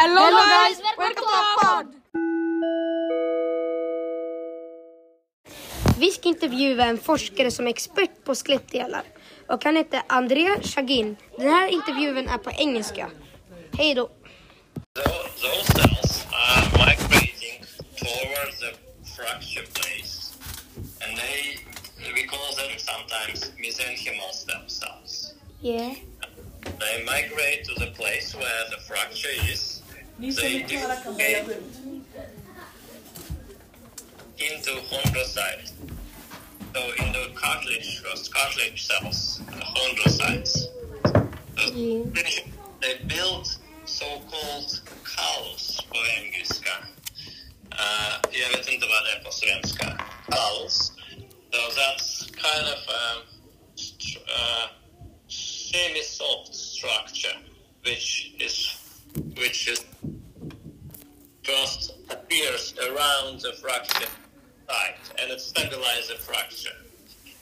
[0.00, 1.86] Hello, guys, welcome to our pod!
[5.98, 9.02] Vi ska intervjua en forskare som är expert på skelettdelar
[9.48, 11.16] och han heter André Chagin.
[11.38, 13.10] Den här intervjun är på engelska.
[13.78, 14.06] Hej då!
[14.06, 17.64] Tho- Those cells are migrating
[17.96, 18.72] towards the
[19.16, 20.32] fracture place,
[21.04, 21.58] and they
[22.14, 25.34] we call them sometimes mesenchymal stem cells.
[25.62, 25.92] Yeah.
[26.80, 29.79] They migrate to the place where the fracture is.
[30.20, 30.64] They
[34.38, 35.72] into chondrocytes.
[36.74, 39.40] So in the cartilage first, cartilage cells,
[39.74, 40.66] chondrocytes.
[41.56, 42.04] So Yeah.
[42.80, 43.46] they build
[43.86, 46.70] so-called callus på engelska.
[47.72, 49.96] Uh, jag vet inte vad det är på svenska.
[51.52, 53.22] So that's kind of a
[53.76, 54.68] st- uh,
[55.28, 57.36] semi-soft structure,
[57.84, 58.76] which is
[59.36, 59.84] which is
[61.50, 64.10] just appears around the fracture
[64.68, 66.76] site, and it stabilizes the fracture.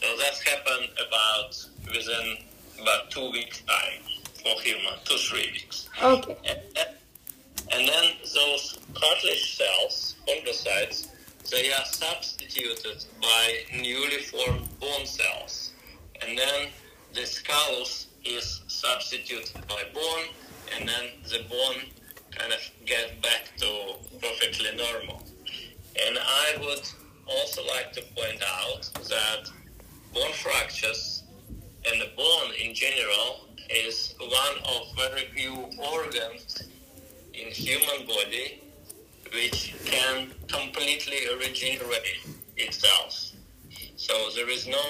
[0.00, 2.38] So that happened about within
[2.80, 4.02] about two weeks time
[4.42, 5.88] for human, two three weeks.
[6.02, 6.36] Okay.
[6.48, 6.60] And,
[7.72, 8.04] and then
[8.34, 11.08] those cartilage cells, chondrocytes,
[11.50, 15.72] they are substituted by newly formed bone cells.
[16.20, 16.68] And then
[17.14, 20.26] the callus is substituted by bone,
[20.76, 21.82] and then the bone
[22.42, 25.22] kind of get back to perfectly normal.
[26.06, 26.88] And I would
[27.28, 29.48] also like to point out that
[30.12, 31.22] bone fractures
[31.88, 36.62] and the bone in general is one of very few organs
[37.32, 38.60] in human body
[39.32, 42.26] which can completely regenerate
[42.56, 43.32] itself.
[43.96, 44.84] So there is no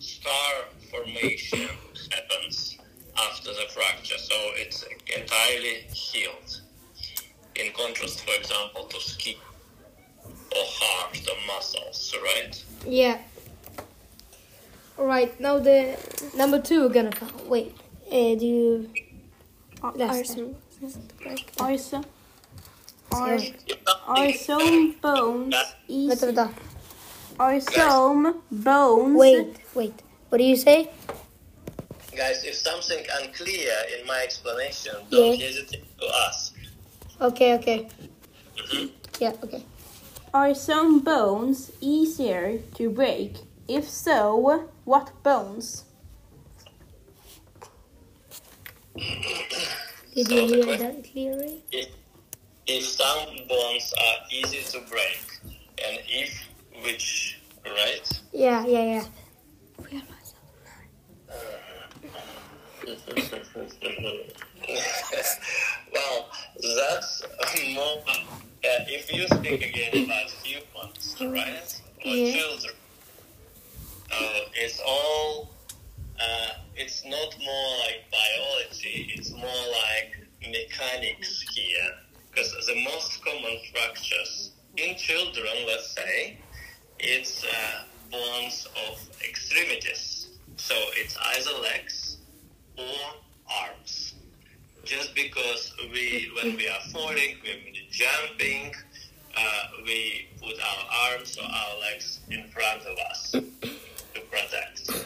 [0.00, 0.52] scar
[0.90, 1.68] formation
[2.10, 2.78] happens
[3.16, 4.84] after the fracture, so it's
[5.16, 6.43] entirely healed.
[7.64, 9.36] In contrast, for example, to skin
[10.52, 12.64] or heart or muscles, right?
[12.86, 13.18] Yeah.
[14.98, 15.96] Alright, now the
[16.36, 17.30] number two we're gonna come.
[17.48, 17.74] Wait,
[18.08, 18.90] uh, do you...
[19.96, 20.54] Läs det.
[21.60, 22.04] Are so,
[23.12, 23.54] are, Sorry.
[24.08, 26.26] are some bones Vänta, easy?
[26.26, 26.50] vänta.
[27.38, 30.02] Are some bones Wait, wait.
[30.28, 30.90] What do you say?
[32.16, 35.46] Guys, if something unclear in my explanation, don't Yeah.
[35.46, 36.53] hesitate to ask.
[37.20, 37.88] Okay, okay.
[39.20, 39.64] Yeah, okay.
[40.32, 43.36] Are some bones easier to break?
[43.68, 45.84] If so, what bones?
[50.14, 51.62] Did you hear that clearly?
[51.70, 51.88] If,
[52.66, 55.22] if some bones are easy to break,
[55.78, 56.48] and if
[56.82, 58.22] which, right?
[58.32, 59.04] Yeah, yeah, yeah.
[66.76, 67.22] that's
[67.74, 68.02] more.
[68.08, 72.32] Uh, if you speak again about humans, right, or Yeah.
[72.32, 72.74] children,
[74.10, 75.50] uh, it's all.
[76.20, 79.12] Uh, it's not more like biology.
[79.16, 81.90] It's more like mechanics here,
[82.30, 86.38] because the most common fractures in children, let's say,
[87.00, 88.98] it's uh, bones of
[89.28, 90.28] extremities.
[90.56, 92.18] So it's either legs
[92.78, 92.96] or
[93.62, 93.93] arms.
[94.84, 98.74] Just because we, when we are falling, when we're jumping,
[99.36, 104.86] uh, we put our arms or our legs in front of us to protect.
[104.86, 105.00] So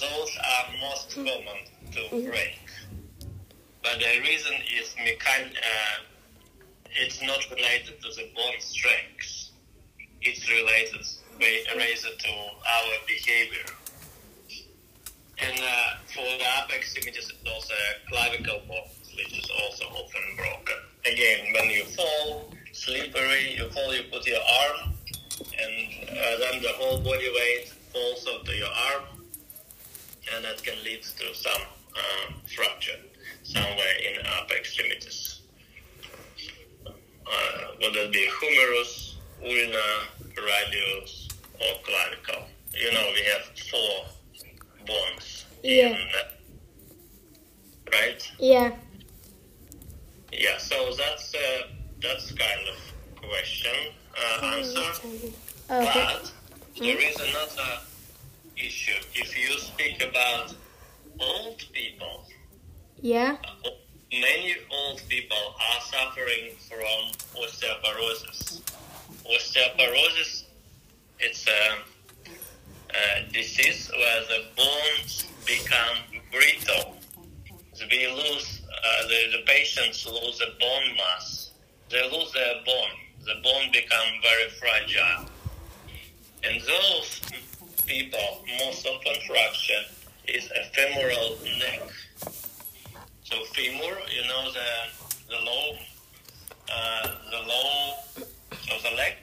[0.00, 1.60] those are most common
[1.92, 2.58] to break.
[3.82, 6.02] But the reason is mechan- uh,
[6.90, 9.50] it's not related to the bone strength.
[10.22, 11.06] It's related,
[11.38, 13.64] related to our behavior.
[15.42, 17.74] And uh, for the upper extremities, it's also
[18.08, 20.76] clavicle bone, which is also often broken.
[21.06, 24.92] Again, when you fall, slippery, you fall, you put your arm,
[25.40, 29.04] and uh, then the whole body weight falls onto your arm,
[30.34, 31.62] and that can lead to some
[31.96, 33.00] uh, fracture
[33.42, 35.40] somewhere in upper extremities.
[36.86, 39.86] Uh, whether it be humerus, ulna,
[40.36, 41.28] radius,
[41.60, 42.44] or clavicle.
[42.74, 44.06] You know, we have four
[44.86, 45.29] bones.
[45.62, 45.88] Yeah.
[45.88, 45.96] In,
[47.92, 48.32] right?
[48.38, 48.72] Yeah.
[50.32, 50.58] Yeah.
[50.58, 51.66] So that's uh,
[52.02, 54.80] that's kind of question uh, answer.
[55.10, 55.34] Okay.
[55.68, 56.32] But
[56.78, 57.80] there is another
[58.56, 58.98] issue.
[59.14, 60.54] If you speak about
[61.18, 62.24] old people,
[63.00, 63.36] Yeah.
[64.10, 68.60] many old people are suffering from osteoporosis.
[69.26, 70.44] Osteoporosis
[71.22, 71.76] it's a,
[72.96, 75.96] a disease where the bones become
[76.30, 76.96] brittle.
[77.90, 81.50] We lose uh, the, the patients lose the bone mass,
[81.90, 82.96] they lose their bone.
[83.26, 85.26] The bone become very fragile.
[86.44, 87.20] And those
[87.84, 89.84] people, most often fracture
[90.26, 91.82] is a femoral neck.
[93.24, 94.70] So femur, you know the
[95.28, 95.76] the low,
[96.72, 99.14] uh, the low, so the leg,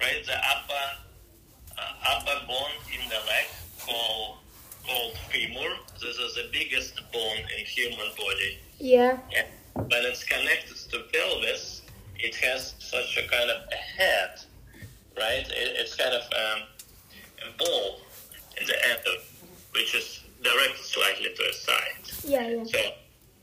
[0.00, 0.24] right?
[0.26, 0.86] The upper
[1.78, 3.46] uh, upper bone in the leg
[3.80, 4.38] called
[4.86, 5.70] called femur.
[6.00, 8.58] This is the biggest bone in human body.
[8.78, 9.18] Yeah.
[9.30, 9.46] Yeah.
[9.74, 11.82] When it's connected to pelvis,
[12.18, 14.40] it has such a kind of a head,
[15.16, 15.46] right?
[15.46, 16.62] It, it's kind of um,
[17.46, 18.00] a ball
[18.60, 19.24] in the end, of,
[19.72, 22.24] which is directed slightly to a side.
[22.24, 22.64] Yeah, yeah.
[22.64, 22.78] So,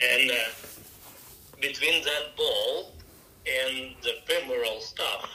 [0.01, 0.35] and uh,
[1.61, 2.93] between that ball
[3.47, 5.29] and the femoral stuff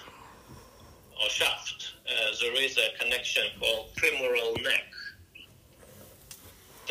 [1.22, 4.91] or shaft, uh, there is a connection called femoral neck.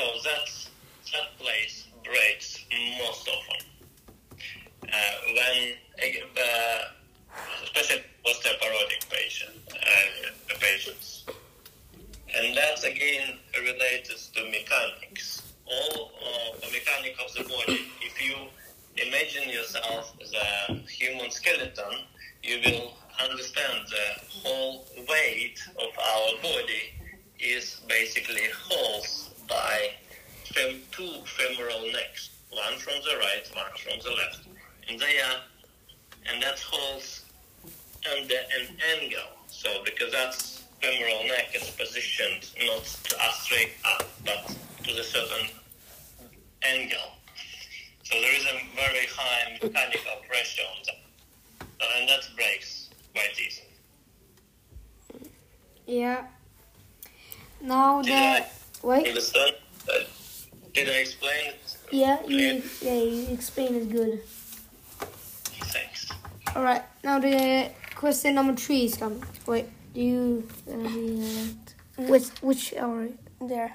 [0.02, 0.70] So that's
[1.14, 2.66] that place breaks
[2.98, 3.68] most often
[4.82, 6.80] uh, when uh,
[7.66, 11.26] especially osteoporotic patient uh, patients,
[12.36, 15.44] and that's again related to mechanics.
[15.68, 17.82] All uh, the mechanic of the body.
[18.02, 18.36] If you
[19.06, 21.94] imagine yourself as a human skeleton,
[22.42, 22.94] you will
[23.24, 26.90] understand the whole weight of our body
[27.40, 29.06] is basically held
[29.52, 29.90] by
[30.54, 34.48] fem- two femoral necks, one from the right, one from the left,
[34.90, 35.40] and they are,
[36.32, 37.26] and that holds
[38.16, 39.32] under an angle.
[39.48, 44.56] So because that's femoral neck is positioned not to a straight up, but
[44.86, 45.48] to the certain
[46.64, 47.12] angle.
[48.04, 53.38] So there is a very high mechanical pressure on that, So, and that breaks quite
[53.40, 53.68] easily.
[55.86, 56.26] Yeah.
[57.62, 58.46] Now Did the I
[58.84, 59.08] wait.
[59.08, 59.56] understand?
[59.88, 60.00] Uh,
[60.74, 61.78] did I explain it?
[61.92, 62.54] Yeah, clear?
[62.56, 64.22] you yeah you explained it good.
[65.74, 66.10] Thanks.
[66.56, 66.82] All right.
[67.04, 69.24] Now the question number three is coming.
[69.46, 73.08] Wait, do you uh, the, which which are
[73.40, 73.74] There.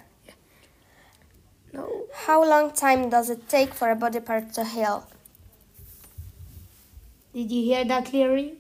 [1.73, 2.07] no?
[2.15, 5.07] How long time does it take for a body part to heal?
[7.35, 8.55] Did you hear that clearly?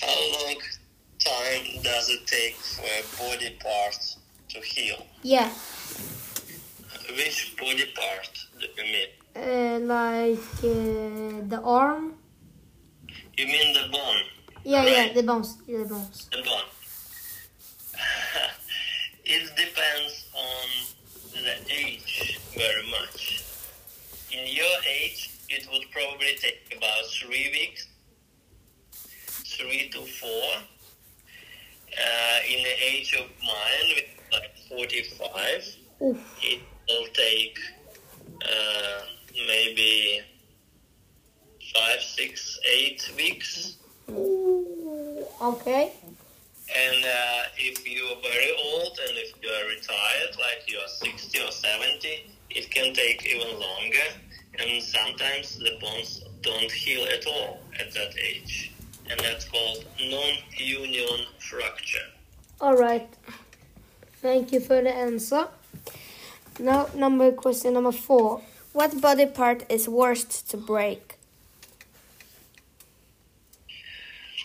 [0.00, 0.56] How long
[1.18, 3.98] time does it take for a body part
[4.50, 5.06] to heal?
[5.22, 5.50] Yeah.
[7.10, 9.10] Which body part do you mean?
[9.36, 12.14] Uh, like uh, the arm.
[13.36, 14.22] You mean the bone?
[14.64, 15.58] Yeah, yeah, the bones.
[15.66, 16.28] Yeah, the bones.
[16.32, 16.68] The bone.
[19.24, 23.44] it depends on the age very much.
[24.32, 27.88] In your age, it would probably take about three weeks,
[29.44, 30.62] three to four.
[31.92, 36.18] Uh, in the age of mine, with like 45, Oof.
[36.42, 37.58] it will take
[38.42, 39.00] uh,
[39.46, 40.22] maybe
[41.78, 43.76] five, six, eight weeks.
[44.10, 45.92] Ooh, okay.
[46.74, 50.88] And uh, if you are very old and if you are retired, like you are
[50.88, 54.08] 60 or 70, it can take even longer.
[54.58, 58.72] And sometimes the bones don't heal at all at that age.
[59.08, 62.08] And that's called non-union fracture.
[62.60, 63.08] All right.
[64.22, 65.48] Thank you for the answer.
[66.58, 68.40] Now, number question number four.
[68.72, 71.16] What body part is worst to break?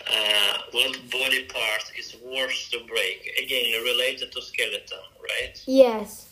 [0.08, 3.32] Uh, what body part is worse to break?
[3.44, 5.62] Again, related to skeleton, right?
[5.66, 6.30] Yes.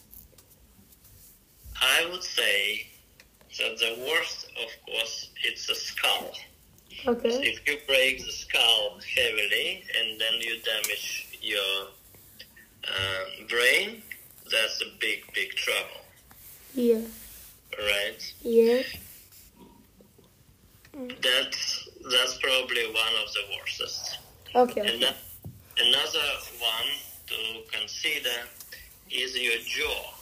[1.81, 2.87] I would say
[3.57, 6.31] that the worst, of course, it's the skull.
[7.07, 7.29] Okay.
[7.29, 11.87] If you break the skull heavily and then you damage your
[12.87, 14.01] um, brain,
[14.51, 16.01] that's a big, big trouble,
[16.73, 17.01] Yeah.
[17.77, 18.33] right?
[18.41, 18.81] Yeah.
[21.21, 24.17] That's that's probably one of the worstest.
[24.55, 24.81] Okay.
[24.81, 25.03] And
[25.77, 26.27] another
[26.59, 26.89] one
[27.27, 28.29] to consider
[29.11, 30.13] is your jaw.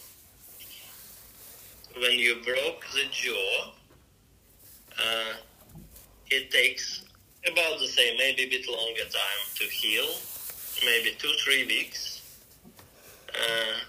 [1.99, 3.71] When you broke the jaw,
[4.99, 5.33] uh,
[6.29, 7.05] it takes
[7.45, 10.07] about the same, maybe a bit longer time to heal,
[10.85, 12.21] maybe two, three weeks,
[13.29, 13.79] uh,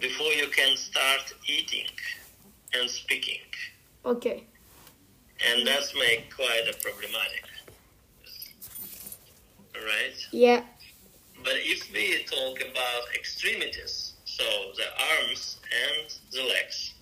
[0.00, 1.86] before you can start eating
[2.74, 3.40] and speaking.
[4.04, 4.44] Okay.
[5.52, 7.44] And that's make quite a problematic.
[9.84, 10.16] Right?
[10.32, 10.62] Yeah.
[11.44, 14.44] But if we talk about extremities, so
[14.76, 16.94] the arms and the legs,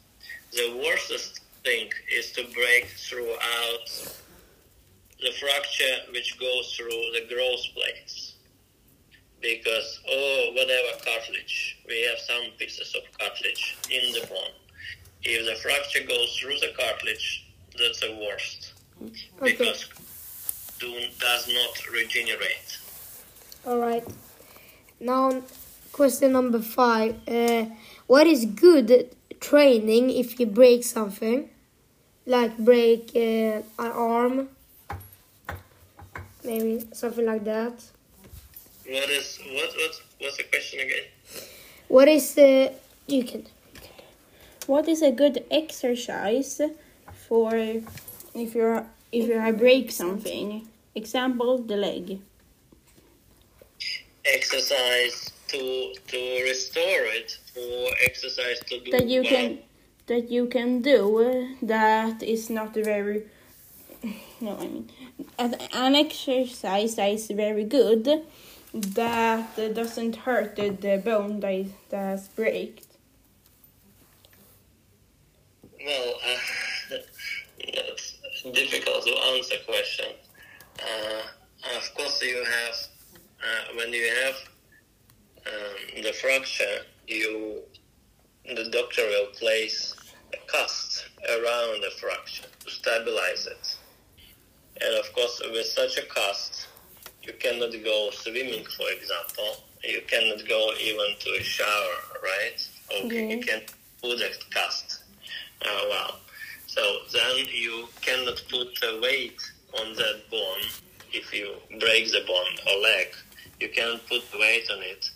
[0.52, 3.86] the worst thing is to break throughout
[5.20, 8.34] the fracture which goes through the growth plates.
[9.40, 14.54] Because, oh, whatever cartilage, we have some pieces of cartilage in the bone.
[15.22, 17.46] if the fracture goes through the cartilage,
[17.78, 19.52] that's the worst Okay.
[19.52, 19.88] because
[20.78, 22.65] do, does not regenerate.
[23.66, 24.06] All right.
[25.00, 25.42] Now,
[25.90, 27.16] question number five.
[27.26, 27.64] Uh,
[28.06, 31.50] what is good training if you break something?
[32.26, 34.48] Like break uh, an arm?
[36.44, 37.72] Maybe something like that.
[38.86, 41.06] What is what what what's the question again?
[41.88, 42.72] What is the.
[43.08, 43.46] You can.
[44.68, 46.60] What is a good exercise
[47.26, 50.68] for if you're if you break something?
[50.94, 52.20] Example, the leg.
[54.34, 59.30] Exercise to to restore it, or exercise to do that you well.
[59.30, 59.58] can
[60.06, 63.24] that you can do that is not very
[64.40, 64.90] no i mean
[65.38, 68.24] an exercise that is very good
[68.72, 72.86] that doesn't hurt the, the bone that that's breaked
[75.86, 76.36] Well, uh,
[77.74, 78.14] that's
[78.52, 80.06] difficult to answer question.
[80.80, 82.95] Uh, of course, you have uh,
[83.76, 84.34] when you have
[85.46, 87.62] um, the fracture, you
[88.54, 89.94] the doctor will place
[90.32, 93.76] a cast around the fracture to stabilize it.
[94.80, 96.68] And of course, with such a cast,
[97.22, 99.64] you cannot go swimming, for example.
[99.82, 102.68] You cannot go even to a shower, right?
[103.04, 103.62] Okay, you can
[104.00, 105.02] put a cast.
[105.62, 106.18] Uh, well,
[106.66, 109.40] so then you cannot put a weight
[109.80, 110.62] on that bone
[111.12, 113.08] if you break the bone or leg.
[113.60, 115.10] You can put weight on it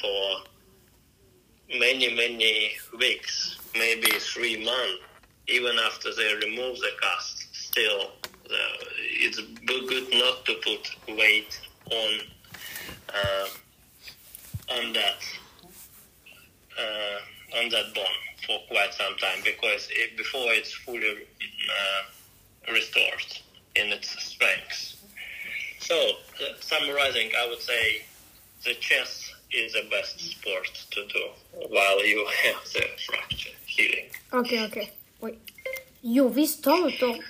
[0.00, 5.02] for many, many weeks, maybe three months,
[5.48, 7.54] even after they remove the cast.
[7.54, 8.12] Still,
[8.50, 12.20] uh, it's good not to put weight on
[13.14, 13.48] uh,
[14.78, 15.20] on that
[16.78, 18.04] uh, on that bone
[18.46, 23.38] for quite some time because it, before it's fully uh, restored
[23.76, 25.01] in its strength.
[25.88, 28.04] So, uh, summarizing, I would say
[28.64, 31.24] the chess is the best sport to do
[31.68, 34.06] while you have the fracture healing.
[34.32, 34.90] Okej, okej.
[35.20, 35.34] Oj.
[36.02, 37.22] Jo, visst tar vi dem.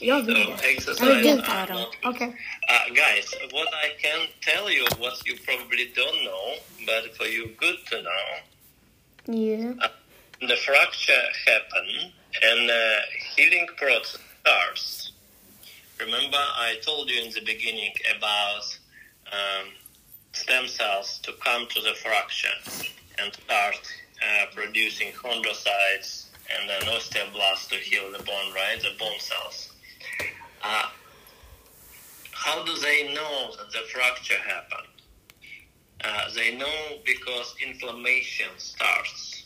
[0.00, 0.68] Jag vill So, det.
[0.70, 1.86] exercise Ja, men du tar dem.
[2.04, 2.28] Okej.
[2.70, 6.46] Uh, guys, what I can tell you, what you probably don't know,
[6.86, 8.24] but for you good to know,
[9.30, 9.74] Yeah.
[10.40, 13.00] the fracture happen and uh,
[13.36, 15.12] healing process starts.
[16.00, 18.78] Remember, I told you in the beginning about
[19.32, 19.68] um,
[20.32, 22.48] stem cells to come to the fracture
[23.18, 23.76] and start
[24.22, 28.80] uh, producing chondrocytes and then osteoblasts to heal the bone, right?
[28.80, 29.72] The bone cells.
[30.62, 30.88] Uh,
[32.32, 34.88] how do they know that the fracture happened?
[36.04, 39.38] Uh, they know because inflammation starts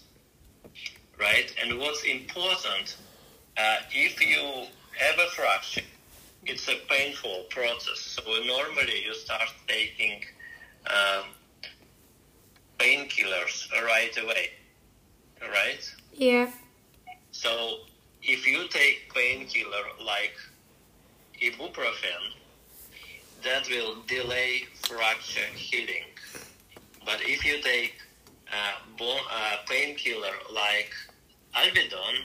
[1.23, 1.55] right?
[1.63, 2.97] And what's important,
[3.57, 4.67] uh, if you
[4.99, 5.83] have a fracture,
[6.45, 7.99] it's a painful process.
[8.01, 10.23] So normally you start taking
[10.87, 11.27] um,
[12.79, 14.51] painkillers right away,
[15.41, 15.95] right?
[16.13, 16.51] Yeah.
[17.31, 17.79] So
[18.23, 20.35] if you take painkiller like
[21.41, 22.23] ibuprofen,
[23.45, 26.05] that will delay fracture healing.
[27.05, 27.95] But if you take
[28.53, 30.93] uh, bone, uh, painkiller like
[31.57, 32.17] Alvedon,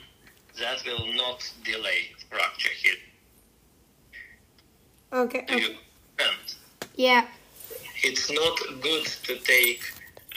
[0.59, 3.06] that will not delay fracture healing.
[5.13, 5.45] Okay.
[5.47, 5.59] Do you
[6.19, 6.55] understand?
[6.95, 7.25] Yeah.
[8.03, 9.81] It's not good to take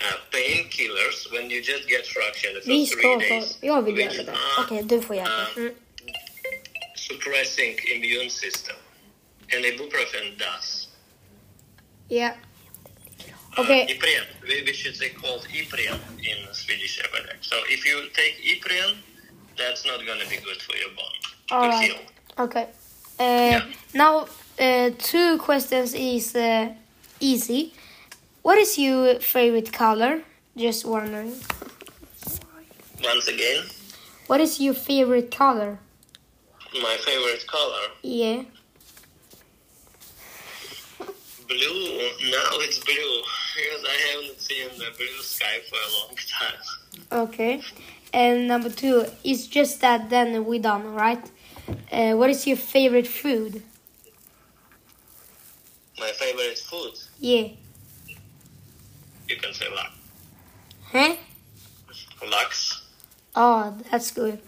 [0.00, 3.95] uh, painkillers when you just get fracture in the Vi first three days, Jag vill
[3.95, 4.37] which göra det.
[4.59, 5.67] Okej, du får göra det.
[5.67, 5.73] uh,
[6.97, 8.77] suppressing immune system.
[9.55, 10.89] And ibuprofen does.
[12.09, 12.33] Yeah.
[12.33, 13.87] Uh, Okay.
[13.89, 14.25] Ipren.
[14.43, 17.39] We, we should say called Ipren in Swedish Everdeck.
[17.41, 18.97] So if you take Ipren,
[19.59, 21.91] that's not going to be good for your bone All to right.
[21.91, 21.99] heal.
[22.39, 22.67] Okay.
[23.19, 23.61] Uh,
[23.93, 24.27] Now,
[24.61, 26.69] uh, two questions is uh,
[27.19, 27.73] easy.
[28.43, 30.23] What is your favorite color?
[30.57, 31.35] Just wondering.
[33.02, 33.64] Once again,
[34.26, 35.79] What is your favorite color?
[36.83, 38.43] my favorite color, Yeah.
[41.49, 41.99] blue.
[42.31, 43.23] Now it's blue
[43.57, 47.23] because I haven't seen the blue sky for a long time.
[47.29, 47.61] Okay.
[48.12, 50.11] And number two is just that.
[50.11, 51.25] Then we done, right?
[51.90, 53.62] Uh, what is your favorite food?
[56.00, 57.49] My favorite food, Yeah.
[59.28, 59.90] you can say lux.
[60.92, 61.14] Huh?
[62.30, 62.83] Lux.
[63.37, 64.38] Oh, that's good.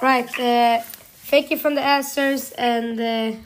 [0.00, 0.28] Right.
[0.40, 0.82] Uh,
[1.30, 3.36] thank you for the answers and uh,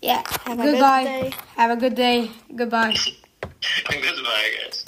[0.00, 0.22] yeah.
[0.46, 1.04] Have a good Goodbye.
[1.04, 1.32] day.
[1.56, 2.30] Have a good day.
[2.56, 2.94] Goodbye.
[3.90, 4.84] Goodbye, guys.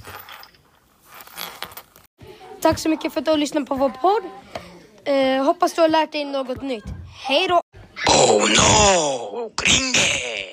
[2.60, 4.22] Tack så mycket för att du har lyssnat på vår podd.
[5.04, 6.84] Eh, hoppas du har lärt dig något nytt.
[7.26, 7.60] Hej då!
[8.08, 9.52] Oh no!
[9.56, 10.50] Gringe!